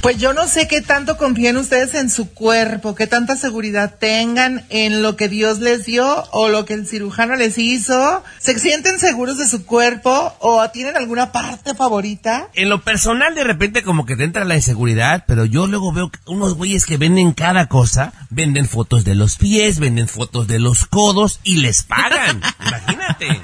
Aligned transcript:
Pues 0.00 0.16
yo 0.16 0.32
no 0.32 0.48
sé 0.48 0.66
qué 0.66 0.80
tanto 0.80 1.18
confíen 1.18 1.58
ustedes 1.58 1.94
en 1.94 2.08
su 2.08 2.32
cuerpo, 2.32 2.94
qué 2.94 3.06
tanta 3.06 3.36
seguridad 3.36 3.96
tengan 3.98 4.64
en 4.70 5.02
lo 5.02 5.14
que 5.14 5.28
Dios 5.28 5.58
les 5.58 5.84
dio 5.84 6.24
o 6.32 6.48
lo 6.48 6.64
que 6.64 6.72
el 6.72 6.86
cirujano 6.86 7.36
les 7.36 7.58
hizo. 7.58 8.24
¿Se 8.38 8.58
sienten 8.58 8.98
seguros 8.98 9.36
de 9.36 9.46
su 9.46 9.66
cuerpo 9.66 10.34
o 10.38 10.66
tienen 10.70 10.96
alguna 10.96 11.32
parte 11.32 11.74
favorita? 11.74 12.48
En 12.54 12.70
lo 12.70 12.80
personal, 12.80 13.34
de 13.34 13.44
repente, 13.44 13.82
como 13.82 14.06
que 14.06 14.16
te 14.16 14.24
entra 14.24 14.46
la 14.46 14.56
inseguridad, 14.56 15.24
pero 15.26 15.44
yo 15.44 15.66
luego 15.66 15.92
veo 15.92 16.10
unos 16.26 16.54
güeyes 16.54 16.86
que 16.86 16.96
venden 16.96 17.32
cada 17.32 17.66
cosa. 17.66 18.14
Venden 18.30 18.66
fotos 18.66 19.04
de 19.04 19.14
los 19.14 19.36
pies, 19.36 19.80
venden 19.80 20.08
fotos 20.08 20.46
de 20.46 20.60
los 20.60 20.86
codos 20.86 21.40
y 21.44 21.56
les 21.56 21.82
pagan. 21.82 22.40
Imagínate. 22.66 23.42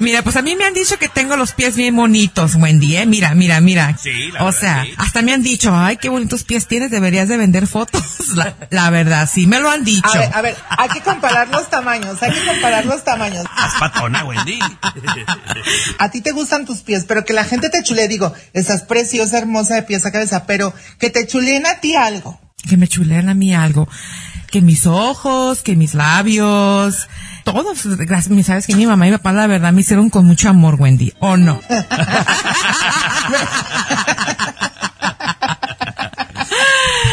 Mira, 0.00 0.22
pues 0.22 0.36
a 0.36 0.42
mí 0.42 0.56
me 0.56 0.64
han 0.64 0.74
dicho 0.74 0.98
que 0.98 1.08
tengo 1.08 1.36
los 1.36 1.52
pies 1.52 1.76
bien 1.76 1.94
bonitos, 1.94 2.56
Wendy, 2.56 2.96
¿eh? 2.96 3.06
Mira, 3.06 3.34
mira, 3.34 3.60
mira. 3.60 3.96
Sí, 3.96 4.30
la 4.32 4.42
o 4.42 4.46
verdad, 4.46 4.60
sea, 4.60 4.84
sí. 4.84 4.94
hasta 4.98 5.22
me 5.22 5.32
han 5.32 5.42
dicho, 5.42 5.74
ay, 5.74 5.96
qué 5.96 6.08
bonitos 6.08 6.42
pies 6.42 6.66
tienes, 6.66 6.90
deberías 6.90 7.28
de 7.28 7.36
vender 7.36 7.66
fotos. 7.66 8.02
La, 8.34 8.56
la 8.70 8.90
verdad, 8.90 9.30
sí, 9.32 9.46
me 9.46 9.60
lo 9.60 9.70
han 9.70 9.84
dicho. 9.84 10.08
A 10.12 10.18
ver, 10.18 10.30
a 10.34 10.42
ver, 10.42 10.56
hay 10.70 10.88
que 10.88 11.00
comparar 11.02 11.48
los 11.48 11.70
tamaños, 11.70 12.20
hay 12.20 12.32
que 12.32 12.44
comparar 12.44 12.84
los 12.84 13.04
tamaños. 13.04 13.44
Haz 13.54 13.74
patona, 13.78 14.24
Wendy. 14.24 14.58
A 15.98 16.10
ti 16.10 16.20
te 16.20 16.32
gustan 16.32 16.64
tus 16.64 16.80
pies, 16.80 17.04
pero 17.06 17.24
que 17.24 17.32
la 17.32 17.44
gente 17.44 17.68
te 17.70 17.82
chule, 17.82 18.08
digo, 18.08 18.32
estás 18.52 18.82
preciosa, 18.82 19.38
hermosa 19.38 19.76
de 19.76 19.82
pies 19.82 20.04
a 20.04 20.10
cabeza, 20.10 20.46
pero 20.46 20.74
que 20.98 21.10
te 21.10 21.26
chuleen 21.26 21.66
a 21.66 21.76
ti 21.80 21.94
algo. 21.94 22.40
Que 22.68 22.76
me 22.76 22.88
chulean 22.88 23.28
a 23.28 23.34
mí 23.34 23.54
algo. 23.54 23.88
Que 24.50 24.60
mis 24.60 24.86
ojos, 24.86 25.62
que 25.62 25.76
mis 25.76 25.94
labios, 25.94 27.08
todos. 27.44 27.86
Gracias, 27.98 28.46
sabes 28.46 28.66
que 28.66 28.74
mi 28.74 28.86
mamá 28.86 29.06
y 29.06 29.10
mi 29.10 29.16
papá, 29.18 29.32
la 29.32 29.46
verdad, 29.46 29.72
me 29.72 29.82
hicieron 29.82 30.10
con 30.10 30.24
mucho 30.26 30.48
amor, 30.48 30.76
Wendy. 30.80 31.12
¿O 31.20 31.36
no? 31.36 31.60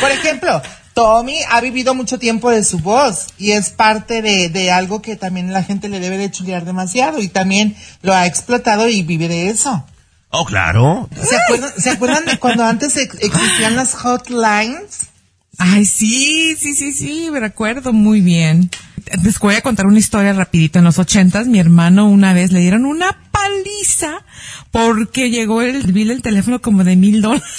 Por 0.00 0.10
ejemplo, 0.10 0.60
Tommy 0.94 1.38
ha 1.50 1.60
vivido 1.60 1.94
mucho 1.94 2.18
tiempo 2.18 2.50
de 2.50 2.64
su 2.64 2.78
voz 2.78 3.28
y 3.38 3.52
es 3.52 3.70
parte 3.70 4.22
de, 4.22 4.48
de 4.48 4.70
algo 4.70 5.02
que 5.02 5.16
también 5.16 5.52
la 5.52 5.62
gente 5.62 5.88
le 5.88 6.00
debe 6.00 6.18
de 6.18 6.30
chulear 6.30 6.64
demasiado 6.64 7.20
y 7.20 7.28
también 7.28 7.76
lo 8.02 8.14
ha 8.14 8.26
explotado 8.26 8.88
y 8.88 9.02
vive 9.02 9.28
de 9.28 9.48
eso. 9.48 9.84
Oh, 10.30 10.44
claro. 10.44 11.08
¿Se 11.22 11.36
acuerdan, 11.36 11.70
¿se 11.78 11.90
acuerdan 11.90 12.24
de 12.26 12.38
cuando 12.38 12.64
antes 12.64 12.96
ex- 12.96 13.16
existían 13.22 13.76
las 13.76 13.94
hotlines? 13.94 15.06
Ay, 15.58 15.86
sí, 15.86 16.54
sí, 16.56 16.74
sí, 16.74 16.92
sí, 16.92 17.28
me 17.32 17.40
recuerdo 17.40 17.92
muy 17.94 18.20
bien. 18.20 18.70
Les 19.22 19.38
voy 19.38 19.54
a 19.54 19.62
contar 19.62 19.86
una 19.86 19.98
historia 19.98 20.32
rapidito. 20.32 20.78
En 20.78 20.84
los 20.84 20.98
ochentas, 20.98 21.46
mi 21.46 21.60
hermano 21.60 22.08
una 22.08 22.32
vez 22.32 22.52
le 22.52 22.60
dieron 22.60 22.84
una 22.84 23.16
paliza 23.30 24.24
porque 24.70 25.30
llegó 25.30 25.62
el 25.62 25.92
bill 25.92 26.08
del 26.08 26.22
teléfono 26.22 26.60
como 26.60 26.82
de 26.82 26.96
mil 26.96 27.22
dólares. 27.22 27.44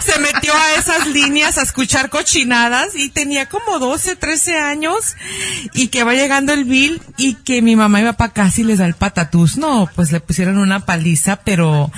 Se 0.00 0.18
metió 0.20 0.54
a 0.54 0.74
esas 0.78 1.06
líneas 1.08 1.58
a 1.58 1.62
escuchar 1.62 2.08
cochinadas 2.08 2.94
y 2.94 3.10
tenía 3.10 3.46
como 3.46 3.78
12, 3.78 4.16
13 4.16 4.58
años 4.58 5.16
y 5.74 5.88
que 5.88 6.04
va 6.04 6.14
llegando 6.14 6.54
el 6.54 6.64
bill 6.64 7.02
y 7.18 7.34
que 7.34 7.60
mi 7.60 7.76
mamá 7.76 8.00
y 8.00 8.04
mi 8.04 8.10
papá 8.10 8.30
casi 8.30 8.64
les 8.64 8.78
da 8.78 8.86
el 8.86 8.94
patatús. 8.94 9.58
No, 9.58 9.90
pues 9.94 10.12
le 10.12 10.20
pusieron 10.20 10.56
una 10.56 10.86
paliza, 10.86 11.36
pero 11.36 11.92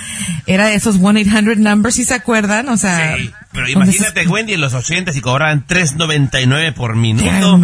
era 0.45 0.67
de 0.67 0.75
esos 0.75 0.99
1-800 0.99 1.55
numbers, 1.57 1.95
¿sí 1.95 2.03
se 2.03 2.15
acuerdan? 2.15 2.67
O 2.69 2.77
sea, 2.77 3.15
pero 3.53 3.67
imagínate, 3.69 4.27
Wendy, 4.27 4.53
en 4.53 4.61
los 4.61 4.73
80 4.73 5.11
y 5.15 5.21
cobraban 5.21 5.65
3.99 5.67 6.73
por 6.73 6.95
minuto. 6.95 7.59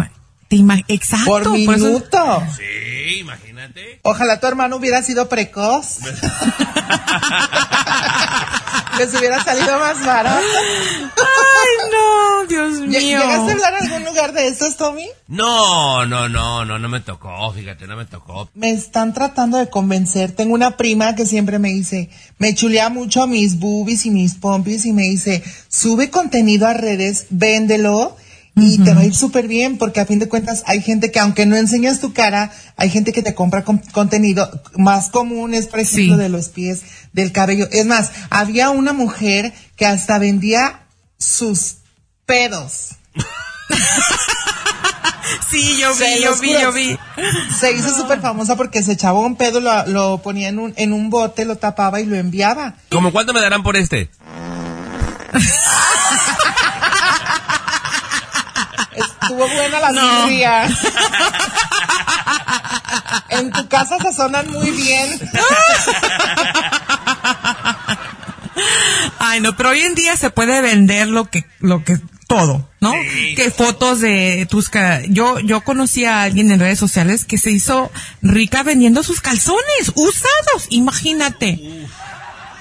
te 0.48 0.56
exacto. 0.88 1.26
Por 1.26 1.42
eso- 1.42 1.52
minuto. 1.52 2.42
Sí, 2.56 3.18
imagínate. 3.20 4.00
Ojalá 4.02 4.40
tu 4.40 4.46
hermano 4.46 4.76
hubiera 4.76 5.02
sido 5.02 5.28
precoz. 5.28 5.98
Les 8.98 9.14
hubiera 9.14 9.42
salido 9.44 9.78
más 9.78 10.04
barato. 10.04 10.40
Ay, 10.40 11.90
no. 11.92 12.07
¿Llegaste 13.28 13.50
a 13.50 13.54
hablar 13.54 13.74
en 13.80 13.86
algún 13.92 14.04
lugar 14.04 14.32
de 14.32 14.48
estos, 14.48 14.76
Tommy? 14.76 15.06
No, 15.28 16.06
no, 16.06 16.28
no, 16.28 16.64
no, 16.64 16.78
no 16.78 16.88
me 16.88 17.00
tocó, 17.00 17.52
fíjate, 17.52 17.86
no 17.86 17.96
me 17.96 18.04
tocó. 18.06 18.50
Me 18.54 18.70
están 18.70 19.14
tratando 19.14 19.58
de 19.58 19.68
convencer. 19.68 20.32
Tengo 20.32 20.54
una 20.54 20.76
prima 20.76 21.14
que 21.14 21.26
siempre 21.26 21.58
me 21.58 21.68
dice, 21.70 22.10
me 22.38 22.54
chulea 22.54 22.88
mucho 22.88 23.26
mis 23.26 23.58
boobies 23.58 24.06
y 24.06 24.10
mis 24.10 24.34
pompis 24.34 24.84
y 24.86 24.92
me 24.92 25.02
dice, 25.02 25.42
sube 25.68 26.10
contenido 26.10 26.66
a 26.66 26.74
redes, 26.74 27.26
véndelo 27.30 28.16
y 28.60 28.78
te 28.78 28.92
va 28.92 29.02
a 29.02 29.04
ir 29.04 29.14
súper 29.14 29.46
bien 29.46 29.78
porque 29.78 30.00
a 30.00 30.06
fin 30.06 30.18
de 30.18 30.28
cuentas 30.28 30.64
hay 30.66 30.82
gente 30.82 31.12
que 31.12 31.20
aunque 31.20 31.46
no 31.46 31.54
enseñas 31.54 32.00
tu 32.00 32.12
cara, 32.12 32.50
hay 32.76 32.90
gente 32.90 33.12
que 33.12 33.22
te 33.22 33.32
compra 33.32 33.62
con- 33.62 33.78
contenido 33.92 34.50
más 34.74 35.10
común 35.10 35.54
es 35.54 35.68
por 35.68 35.78
ejemplo 35.78 36.16
Sí. 36.16 36.20
de 36.20 36.28
los 36.28 36.48
pies, 36.48 36.80
del 37.12 37.30
cabello. 37.30 37.68
Es 37.70 37.86
más, 37.86 38.10
había 38.30 38.70
una 38.70 38.92
mujer 38.92 39.52
que 39.76 39.86
hasta 39.86 40.18
vendía 40.18 40.86
sus 41.18 41.76
pedos. 42.26 42.96
Sí, 45.50 45.78
yo 45.78 45.94
Se 45.94 46.16
vi, 46.16 46.22
yo 46.22 46.36
vi, 46.36 46.52
yo 46.60 46.72
vi. 46.72 46.98
Se 47.58 47.72
hizo 47.72 47.94
súper 47.94 48.20
famosa 48.20 48.56
porque 48.56 48.82
se 48.82 48.92
echaba 48.92 49.18
un 49.20 49.36
pedo, 49.36 49.60
lo, 49.60 49.86
lo 49.86 50.18
ponía 50.18 50.48
en 50.48 50.58
un, 50.58 50.74
en 50.76 50.92
un 50.92 51.10
bote, 51.10 51.44
lo 51.44 51.56
tapaba 51.56 52.00
y 52.00 52.06
lo 52.06 52.16
enviaba. 52.16 52.74
¿Cómo 52.90 53.12
cuánto 53.12 53.32
me 53.32 53.40
darán 53.40 53.62
por 53.62 53.76
este? 53.76 54.10
Estuvo 58.94 59.48
buena 59.48 59.80
la 59.80 59.92
No. 59.92 60.28
En 63.30 63.52
tu 63.52 63.68
casa 63.68 63.98
se 63.98 64.12
sonan 64.12 64.50
muy 64.50 64.70
bien. 64.70 65.30
Ay, 69.18 69.40
no, 69.40 69.56
pero 69.56 69.70
hoy 69.70 69.80
en 69.80 69.94
día 69.94 70.16
se 70.16 70.30
puede 70.30 70.60
vender 70.60 71.08
lo 71.08 71.26
que, 71.26 71.44
lo 71.60 71.84
que, 71.84 71.98
todo, 72.28 72.68
¿no? 72.80 72.92
Sí. 72.92 73.34
Que 73.34 73.50
fotos 73.50 74.00
de 74.00 74.46
tus, 74.48 74.68
ca- 74.68 75.02
yo, 75.08 75.40
yo 75.40 75.62
conocí 75.62 76.04
a 76.04 76.22
alguien 76.22 76.52
en 76.52 76.60
redes 76.60 76.78
sociales 76.78 77.24
que 77.24 77.38
se 77.38 77.50
hizo 77.50 77.90
rica 78.22 78.62
vendiendo 78.62 79.02
sus 79.02 79.20
calzones 79.20 79.90
usados, 79.96 80.66
imagínate. 80.68 81.58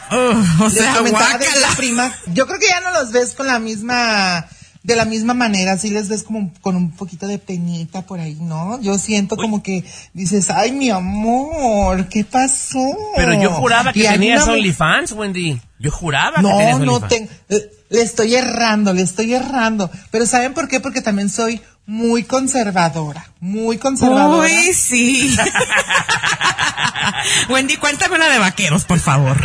Ugh, 0.10 0.62
o 0.62 0.70
Les 0.70 0.74
sea, 0.74 1.00
guácala. 1.02 1.68
prima. 1.76 2.14
Yo 2.34 2.48
creo 2.48 2.60
que 2.60 2.68
ya 2.68 2.80
no 2.82 2.92
los 2.94 3.12
ves 3.12 3.34
con 3.34 3.46
la 3.48 3.60
misma, 3.60 4.48
de 4.84 4.96
la 4.96 5.04
misma 5.04 5.34
manera, 5.34 5.78
sí 5.78 5.90
les 5.90 6.08
ves 6.08 6.24
como 6.24 6.54
con 6.62 6.78
un 6.78 6.92
poquito 6.92 7.28
de 7.28 7.38
penita 7.38 8.04
por 8.04 8.22
ahí, 8.22 8.38
¿no? 8.40 8.82
Yo 8.82 8.98
siento 8.98 9.36
como 9.36 9.62
que 9.62 9.84
dices, 10.14 10.50
ay, 10.50 10.72
mi 10.72 10.90
amor, 10.92 12.08
¿qué 12.08 12.24
pasó? 12.24 12.80
Pero 13.18 13.34
yo 13.42 13.52
juraba 13.52 13.92
que 13.92 14.02
tenías 14.04 14.44
una- 14.46 14.54
OnlyFans, 14.54 15.12
Wendy. 15.12 15.60
Yo 15.80 15.92
juraba 15.92 16.38
que 16.38 16.42
No, 16.42 16.58
tenías 16.58 16.80
no 16.80 16.94
OnlyFans. 16.96 17.10
tengo. 17.10 17.30
Le 17.90 18.02
estoy 18.02 18.36
errando, 18.36 18.94
le 18.94 19.02
estoy 19.02 19.34
errando. 19.34 19.90
Pero 20.12 20.26
¿saben 20.26 20.54
por 20.54 20.68
qué? 20.68 20.80
Porque 20.80 21.02
también 21.02 21.30
soy 21.30 21.62
muy 21.86 22.24
conservadora. 22.24 23.28
Muy 23.40 23.78
conservadora. 23.78 24.48
Uy, 24.50 24.74
sí. 24.74 25.36
Wendy, 27.50 27.78
cuéntame 27.78 28.16
una 28.16 28.28
de 28.28 28.40
vaqueros, 28.40 28.86
por 28.86 29.00
favor. 29.00 29.38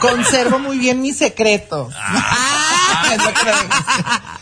Conservo 0.00 0.58
muy 0.58 0.78
bien 0.78 1.00
mis 1.00 1.16
secretos. 1.18 1.94
Que 3.08 3.18
dice. 3.18 3.32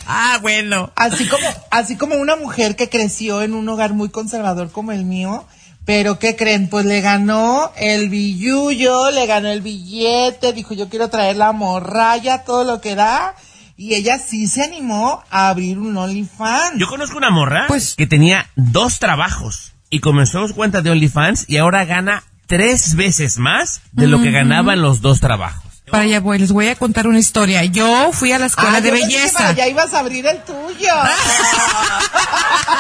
Ah, 0.07 0.39
bueno. 0.43 0.93
Así 0.97 1.27
como, 1.29 1.47
así 1.71 1.97
como 1.97 2.17
una 2.17 2.37
mujer 2.37 2.77
que 2.77 2.89
creció 2.91 3.43
en 3.43 3.55
un 3.55 3.69
hogar 3.69 3.95
muy 3.95 4.11
conservador 4.11 4.71
como 4.71 4.93
el 4.93 5.05
mío, 5.05 5.47
pero 5.85 6.19
¿qué 6.19 6.37
creen? 6.37 6.69
Pues 6.69 6.85
le 6.87 7.01
ganó 7.01 7.73
el 7.77 8.09
billullo, 8.11 9.11
le 9.11 9.27
ganó 9.27 9.49
el 9.49 9.61
billete, 9.61 10.53
dijo 10.53 10.75
yo 10.75 10.89
quiero 10.89 11.09
traer 11.09 11.37
la 11.37 11.53
morralla, 11.53 12.45
todo 12.45 12.65
lo 12.65 12.81
que 12.81 12.95
da, 12.95 13.35
y 13.77 13.95
ella 13.95 14.19
sí 14.19 14.47
se 14.47 14.63
animó 14.63 15.23
a 15.31 15.49
abrir 15.49 15.79
un 15.79 15.97
OnlyFans. 15.97 16.79
Yo 16.79 16.87
conozco 16.89 17.17
una 17.19 17.31
morra 17.31 17.65
Pues- 17.69 17.95
que 17.97 18.07
tenía 18.07 18.49
dos 18.57 18.99
trabajos 18.99 19.73
y 19.89 20.01
comenzó 20.01 20.47
su 20.47 20.55
cuenta 20.55 20.83
de 20.83 20.91
OnlyFans 20.91 21.47
y 21.49 21.57
ahora 21.57 21.85
gana 21.85 22.23
tres 22.47 22.95
veces 22.95 23.39
más 23.39 23.81
de 23.93 24.07
lo 24.07 24.21
que 24.23 24.31
ganaba 24.31 24.75
en 24.75 24.83
los 24.83 25.01
dos 25.01 25.21
trabajos. 25.21 25.65
Para 25.91 26.05
allá 26.05 26.21
voy, 26.21 26.39
les 26.39 26.53
voy 26.53 26.69
a 26.69 26.77
contar 26.77 27.09
una 27.09 27.19
historia. 27.19 27.65
Yo 27.65 28.13
fui 28.13 28.31
a 28.31 28.39
la 28.39 28.47
escuela 28.47 28.77
Ah, 28.77 28.81
de 28.81 28.89
yo 28.91 28.95
belleza. 28.95 29.49
allá 29.49 29.67
ibas 29.67 29.93
a 29.93 29.99
abrir 30.01 30.25
el 30.25 30.39
tuyo. 30.45 30.87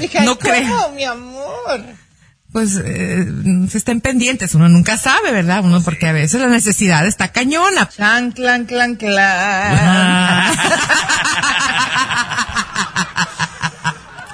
dije, 0.00 0.20
No 0.22 0.36
¿cómo, 0.38 0.52
creo. 0.54 0.90
mi 0.94 1.04
amor? 1.04 1.84
Pues 2.52 2.80
eh, 2.84 3.26
se 3.70 3.78
estén 3.78 4.00
pendientes, 4.00 4.54
uno 4.56 4.68
nunca 4.68 4.96
sabe, 4.98 5.30
¿verdad? 5.30 5.62
Uno 5.64 5.82
porque 5.82 6.08
a 6.08 6.12
veces 6.12 6.40
la 6.40 6.48
necesidad 6.48 7.06
está 7.06 7.28
cañona. 7.28 7.86
Clan, 7.86 8.32
clan, 8.32 8.64
clan, 8.64 8.96
clan. 8.96 9.78
Ah. 9.78 10.52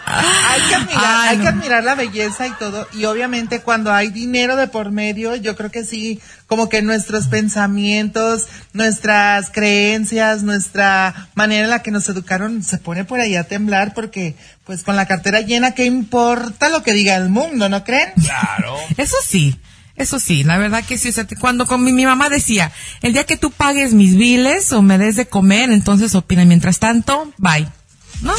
Hay 0.48 0.60
que 0.68 0.74
admirar, 0.96 1.28
hay 1.28 1.37
no. 1.37 1.43
que 1.43 1.48
admirar 1.48 1.84
la 1.84 1.94
belleza 1.94 2.46
y 2.46 2.52
todo. 2.52 2.87
Y 2.93 3.04
obviamente 3.04 3.60
cuando 3.60 3.93
hay 3.93 4.08
dinero 4.08 4.56
de 4.56 4.69
por 4.69 4.90
medio, 4.90 5.37
yo 5.37 5.56
creo 5.56 5.70
que 5.70 5.84
sí, 5.84 6.20
como 6.46 6.69
que 6.69 6.82
nuestros 6.82 7.28
pensamientos, 7.28 8.46
nuestras 8.72 9.50
creencias, 9.50 10.43
nuestra 10.43 11.28
manera 11.34 11.64
en 11.64 11.70
la 11.70 11.82
que 11.82 11.90
nos 11.90 12.08
educaron 12.08 12.62
se 12.62 12.78
pone 12.78 13.04
por 13.04 13.20
ahí 13.20 13.37
a 13.37 13.44
temblar 13.44 13.94
porque 13.94 14.37
pues 14.64 14.82
con 14.82 14.96
la 14.96 15.06
cartera 15.06 15.40
llena, 15.40 15.72
¿qué 15.72 15.84
importa 15.84 16.69
lo 16.69 16.82
que 16.82 16.93
diga 16.93 17.16
el 17.16 17.28
mundo, 17.28 17.69
no 17.69 17.84
creen? 17.84 18.12
Claro. 18.22 18.76
Eso 18.96 19.16
sí, 19.25 19.58
Eso 19.96 20.19
sí, 20.19 20.44
la 20.44 20.58
verdad 20.58 20.84
que 20.84 20.99
sí. 20.99 21.08
O 21.08 21.12
sea, 21.12 21.26
cuando 21.40 21.66
con 21.66 21.82
mi, 21.82 21.92
mi 21.92 22.04
mamá 22.04 22.28
decía, 22.28 22.72
el 23.02 23.12
día 23.12 23.25
que 23.25 23.37
tú 23.37 23.50
pagues 23.50 23.94
mis 23.94 24.16
biles 24.16 24.72
o 24.72 24.82
me 24.82 24.99
des 24.99 25.16
de 25.16 25.26
comer, 25.26 25.70
entonces 25.70 26.14
opina. 26.14 26.44
Mientras 26.44 26.78
tanto, 26.78 27.32
bye. 27.38 27.66
¿No? 28.22 28.32